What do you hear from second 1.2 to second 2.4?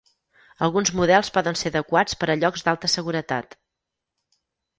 poden ser adequats per a